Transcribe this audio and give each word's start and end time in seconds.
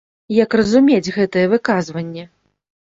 Як 0.35 0.57
разумець 0.61 1.13
гэтае 1.19 1.47
выказванне? 1.55 2.23